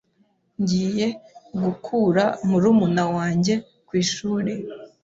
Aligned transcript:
Ngiye 0.61 1.07
gukura 1.63 2.23
murumuna 2.47 3.03
wanjye 3.15 3.53
ku 3.87 3.91
ishuri. 4.03 4.53